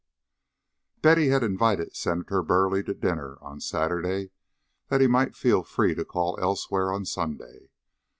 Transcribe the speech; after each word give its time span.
XVIII 0.95 1.01
Betty 1.03 1.27
had 1.27 1.43
invited 1.43 1.95
Senator 1.95 2.41
Burleigh 2.41 2.81
to 2.87 2.95
dinner 2.95 3.37
on 3.39 3.59
Saturday, 3.61 4.31
that 4.87 4.99
he 4.99 5.05
might 5.05 5.35
feel 5.35 5.61
free 5.61 5.93
to 5.93 6.03
call 6.03 6.39
elsewhere 6.41 6.91
on 6.91 7.05
Sunday. 7.05 7.69